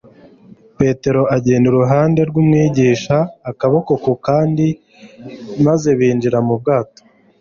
[0.77, 3.17] Petero agenda iruhande rw'Umwigisha
[3.51, 4.65] akaboko ku kandi
[5.65, 7.01] maze binjira mu bwato.